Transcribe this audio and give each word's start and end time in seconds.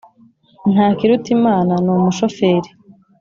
ntakirutimana 0.71 1.73
ni 1.83 1.89
umushoferi 1.95 2.69